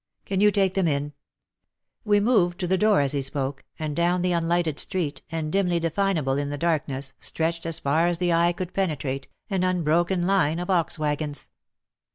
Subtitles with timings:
[0.25, 1.13] Can you take them in?"
[2.05, 5.79] We moved to the door as he spoke, and down the unlighted street, and dimly
[5.79, 10.57] definable in the darkness, stretched, as far as the eye could penetrate, an unbroken line
[10.57, 11.49] of ox waggons.